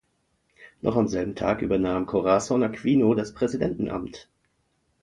[0.81, 4.27] Noch am selben Tag übernahm Corazon Aquino das Präsidentenamt.